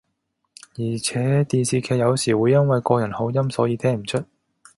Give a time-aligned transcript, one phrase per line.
[0.79, 4.17] 而且電視劇有時會因為個人口音所以聽唔出